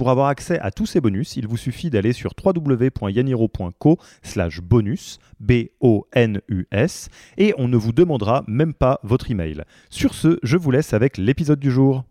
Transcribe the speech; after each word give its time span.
Pour 0.00 0.08
avoir 0.08 0.28
accès 0.28 0.58
à 0.60 0.70
tous 0.70 0.86
ces 0.86 1.02
bonus, 1.02 1.36
il 1.36 1.46
vous 1.46 1.58
suffit 1.58 1.90
d'aller 1.90 2.14
sur 2.14 2.32
www.yaniro.co 2.42 3.98
slash 4.22 4.62
bonus, 4.62 5.18
B-O-N-U-S, 5.40 7.10
et 7.36 7.52
on 7.58 7.68
ne 7.68 7.76
vous 7.76 7.92
demandera 7.92 8.42
même 8.46 8.72
pas 8.72 8.98
votre 9.02 9.30
email. 9.30 9.62
Sur 9.90 10.14
ce, 10.14 10.38
je 10.42 10.56
vous 10.56 10.70
laisse 10.70 10.94
avec 10.94 11.18
l'épisode 11.18 11.60
du 11.60 11.70
jour. 11.70 12.04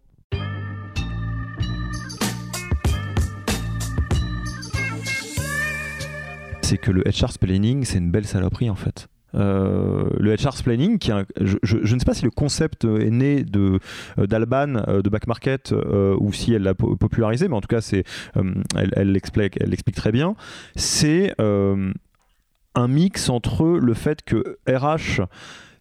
C'est 6.61 6.77
que 6.77 6.91
le 6.91 7.01
HR 7.01 7.39
planning, 7.39 7.85
c'est 7.85 7.97
une 7.97 8.11
belle 8.11 8.27
saloperie 8.27 8.69
en 8.69 8.75
fait. 8.75 9.07
Euh, 9.35 10.09
le 10.17 10.35
HR 10.35 10.63
planning, 10.63 10.97
qui 10.97 11.11
je, 11.41 11.77
ne 11.77 11.99
sais 11.99 12.05
pas 12.05 12.13
si 12.13 12.23
le 12.23 12.31
concept 12.31 12.85
est 12.85 13.11
né 13.11 13.43
de 13.43 13.79
euh, 14.17 14.25
d'Alban 14.25 14.75
euh, 14.87 15.01
de 15.01 15.09
Back 15.09 15.27
Market 15.27 15.73
ou 16.19 16.33
si 16.33 16.53
elle 16.53 16.63
l'a 16.63 16.73
popularisé, 16.73 17.47
mais 17.47 17.55
en 17.55 17.61
tout 17.61 17.67
cas 17.67 17.81
c'est 17.81 18.03
elle, 18.35 18.91
elle 18.95 19.11
l'explique 19.11 19.57
elle 19.59 19.73
explique 19.73 19.95
très 19.95 20.11
bien. 20.11 20.35
C'est 20.75 21.35
un 21.39 22.87
mix 22.87 23.29
entre 23.29 23.65
le 23.65 23.93
fait 23.93 24.23
que 24.23 24.57
RH 24.67 25.21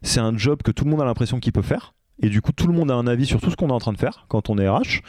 c'est 0.01 0.19
un 0.19 0.37
job 0.37 0.61
que 0.63 0.71
tout 0.71 0.85
le 0.85 0.91
monde 0.91 1.01
a 1.01 1.05
l'impression 1.05 1.39
qu'il 1.39 1.51
peut 1.51 1.61
faire 1.61 1.93
et 2.21 2.29
du 2.29 2.41
coup 2.41 2.51
tout 2.51 2.67
le 2.67 2.73
monde 2.73 2.91
a 2.91 2.95
un 2.95 3.07
avis 3.07 3.25
sur 3.25 3.41
tout 3.41 3.51
ce 3.51 3.55
qu'on 3.55 3.69
est 3.69 3.73
en 3.73 3.79
train 3.79 3.93
de 3.93 3.97
faire 3.97 4.25
quand 4.27 4.49
on 4.49 4.57
est 4.57 4.67
RH 4.67 5.01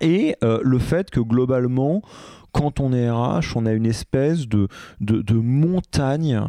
et 0.00 0.36
le 0.42 0.78
fait 0.78 1.10
que 1.10 1.20
globalement 1.20 2.02
quand 2.52 2.80
on 2.80 2.92
est 2.92 3.10
RH, 3.10 3.56
on 3.56 3.66
a 3.66 3.72
une 3.72 3.86
espèce 3.86 4.48
de, 4.48 4.68
de 5.00 5.34
montagne 5.34 6.48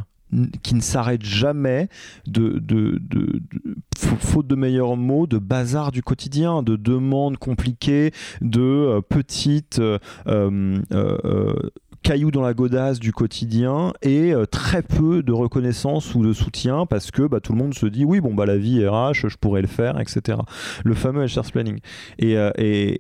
qui 0.63 0.75
ne 0.75 0.81
s'arrête 0.81 1.23
jamais, 1.23 1.89
de, 2.27 2.59
de, 2.59 2.99
de, 3.01 3.41
faute 3.97 4.47
de 4.47 4.55
meilleurs 4.55 4.95
mots, 4.95 5.27
de 5.27 5.37
bazar 5.37 5.91
du 5.91 6.03
quotidien, 6.03 6.63
de 6.63 6.75
demandes 6.75 7.37
compliquées, 7.37 8.11
de 8.41 8.61
euh, 8.61 9.01
petites 9.01 9.79
euh, 9.79 9.97
euh, 10.27 11.53
cailloux 12.03 12.31
dans 12.31 12.41
la 12.41 12.53
godasse 12.53 12.99
du 12.99 13.11
quotidien 13.11 13.93
et 14.01 14.33
très 14.51 14.81
peu 14.81 15.21
de 15.21 15.33
reconnaissance 15.33 16.15
ou 16.15 16.23
de 16.23 16.31
soutien 16.31 16.85
parce 16.85 17.11
que 17.11 17.23
bah, 17.23 17.41
tout 17.41 17.51
le 17.51 17.57
monde 17.57 17.73
se 17.73 17.85
dit 17.85 18.05
oui 18.05 18.21
bon 18.21 18.33
bah 18.33 18.45
la 18.45 18.57
vie 18.57 18.87
RH 18.87 19.27
je 19.27 19.35
pourrais 19.35 19.61
le 19.61 19.67
faire 19.67 19.99
etc 19.99 20.37
le 20.85 20.93
fameux 20.93 21.25
HR 21.25 21.51
planning. 21.51 21.79
Et, 22.17 22.37
et 22.57 22.99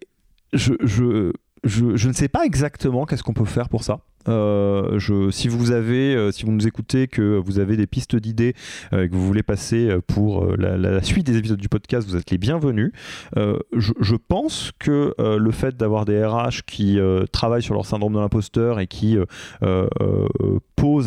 je, 0.51 0.73
je, 0.83 1.31
je, 1.63 1.95
je 1.95 2.07
ne 2.09 2.13
sais 2.13 2.27
pas 2.27 2.45
exactement 2.45 3.05
qu'est-ce 3.05 3.23
qu'on 3.23 3.33
peut 3.33 3.45
faire 3.45 3.69
pour 3.69 3.85
ça 3.85 4.01
euh, 4.29 5.31
si 5.31 5.47
vous 5.47 5.71
avez, 5.71 6.15
euh, 6.15 6.31
si 6.31 6.45
vous 6.45 6.51
nous 6.51 6.67
écoutez, 6.67 7.07
que 7.07 7.37
vous 7.37 7.59
avez 7.59 7.77
des 7.77 7.87
pistes 7.87 8.15
d'idées, 8.15 8.53
euh, 8.93 9.07
que 9.07 9.13
vous 9.13 9.25
voulez 9.25 9.43
passer 9.43 9.89
pour 10.07 10.45
la, 10.57 11.01
suite 11.03 11.25
des 11.25 11.37
épisodes 11.37 11.59
du 11.59 11.69
podcast, 11.69 12.07
vous 12.07 12.15
êtes 12.15 12.31
les 12.31 12.37
bienvenus. 12.37 12.91
Je, 13.35 14.15
pense 14.15 14.71
que 14.79 15.13
le 15.17 15.51
fait 15.51 15.77
d'avoir 15.77 16.05
des 16.05 16.23
RH 16.23 16.63
qui 16.65 16.99
travaillent 17.31 17.63
sur 17.63 17.73
leur 17.73 17.85
syndrome 17.85 18.13
de 18.13 18.19
l'imposteur 18.19 18.79
et 18.79 18.87
qui 18.87 19.17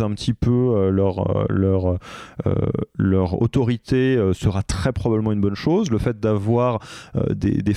un 0.00 0.10
petit 0.12 0.32
peu 0.32 0.88
leur, 0.90 1.46
leur, 1.50 1.98
leur 2.96 3.42
autorité 3.42 4.18
sera 4.32 4.62
très 4.62 4.92
probablement 4.92 5.32
une 5.32 5.40
bonne 5.40 5.54
chose. 5.54 5.90
Le 5.90 5.98
fait 5.98 6.20
d'avoir 6.20 6.78
des, 7.34 7.62
des 7.62 7.74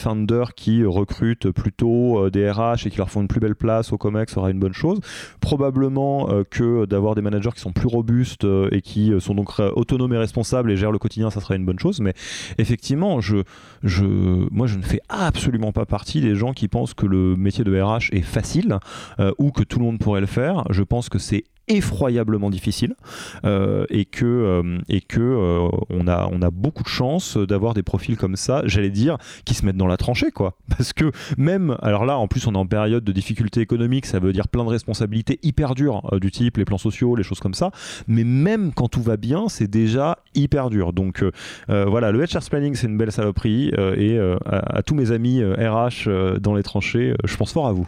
qui 0.55 0.85
recrutent 0.85 1.49
plutôt 1.51 2.29
des 2.29 2.49
RH 2.49 2.85
et 2.85 2.89
qui 2.89 2.97
leur 2.97 3.09
font 3.09 3.21
une 3.21 3.27
plus 3.27 3.39
belle 3.39 3.55
place 3.55 3.91
au 3.91 3.97
COMEX 3.97 4.33
sera 4.33 4.51
une 4.51 4.59
bonne 4.59 4.73
chose. 4.73 4.99
Probablement 5.41 6.29
euh, 6.29 6.43
que 6.49 6.85
d'avoir 6.85 7.15
des 7.15 7.21
managers 7.21 7.51
qui 7.53 7.61
sont 7.61 7.71
plus 7.71 7.87
robustes 7.87 8.45
euh, 8.45 8.69
et 8.71 8.81
qui 8.81 9.11
euh, 9.11 9.19
sont 9.19 9.35
donc 9.35 9.59
autonomes 9.59 10.13
et 10.13 10.17
responsables 10.17 10.71
et 10.71 10.77
gèrent 10.77 10.91
le 10.91 10.99
quotidien, 10.99 11.29
ça 11.29 11.41
serait 11.41 11.55
une 11.55 11.65
bonne 11.65 11.79
chose. 11.79 11.99
Mais 12.01 12.13
effectivement, 12.57 13.21
je, 13.21 13.37
je, 13.83 14.05
moi, 14.51 14.67
je 14.67 14.77
ne 14.77 14.83
fais 14.83 15.01
absolument 15.09 15.71
pas 15.71 15.85
partie 15.85 16.21
des 16.21 16.35
gens 16.35 16.53
qui 16.53 16.67
pensent 16.67 16.93
que 16.93 17.05
le 17.05 17.35
métier 17.35 17.63
de 17.63 17.81
RH 17.81 18.09
est 18.11 18.21
facile 18.21 18.77
ou 19.37 19.51
que 19.51 19.63
tout 19.63 19.79
le 19.79 19.85
monde 19.85 19.99
pourrait 19.99 20.21
le 20.21 20.27
faire. 20.27 20.63
Je 20.69 20.83
pense 20.83 21.09
que 21.09 21.19
c'est 21.19 21.43
effroyablement 21.67 22.49
difficile 22.49 22.95
euh, 23.43 23.85
et 23.89 24.05
que, 24.05 24.25
euh, 24.25 24.79
et 24.87 25.01
que 25.01 25.19
euh, 25.19 25.67
on, 25.89 26.07
a, 26.07 26.29
on 26.31 26.41
a 26.41 26.51
beaucoup 26.51 26.83
de 26.83 26.89
chance 26.89 27.37
d'avoir 27.37 27.73
des 27.73 27.83
profils 27.83 28.17
comme 28.17 28.35
ça, 28.35 28.61
j'allais 28.65 28.89
dire, 28.89 29.17
qui 29.45 29.53
se 29.53 29.65
mettent 29.65 29.77
dans 29.77 29.87
la 29.87 29.97
tranchée, 29.97 30.31
quoi. 30.31 30.57
Parce 30.69 30.93
que 30.93 31.11
même, 31.37 31.77
alors 31.81 32.05
là, 32.05 32.17
en 32.17 32.27
plus, 32.27 32.45
on 32.47 32.53
est 32.53 32.57
en 32.57 32.67
période 32.67 33.03
de 33.03 33.11
difficulté 33.11 33.61
économique, 33.61 34.05
ça 34.05 34.19
veut 34.19 34.33
dire 34.33 34.47
plein 34.47 34.63
de 34.63 34.69
responsabilités 34.69 35.39
hyper 35.43 35.75
dures, 35.75 36.19
du 36.19 36.31
type 36.31 36.57
les 36.57 36.65
plans 36.65 36.77
sociaux, 36.77 37.15
les 37.15 37.23
choses 37.23 37.39
comme 37.39 37.53
ça, 37.53 37.71
mais 38.07 38.23
même 38.23 38.71
quand 38.73 38.87
tout 38.87 39.01
va 39.01 39.17
bien, 39.17 39.49
c'est 39.49 39.67
déjà 39.67 40.19
hyper 40.35 40.69
dur. 40.69 40.93
Donc 40.93 41.23
voilà, 41.67 42.11
le 42.11 42.23
HR 42.23 42.41
planning, 42.49 42.75
c'est 42.75 42.87
une 42.87 42.97
belle 42.97 43.11
saloperie, 43.11 43.71
et 43.97 44.19
à, 44.19 44.77
à, 44.77 44.83
tous 44.83 44.95
mes 44.95 45.11
amis 45.11 45.43
RH 45.43 46.39
dans 46.39 46.53
les 46.53 46.63
tranchées, 46.63 47.15
je 47.23 47.37
pense 47.37 47.53
fort 47.53 47.67
à 47.67 47.73
vous. 47.73 47.87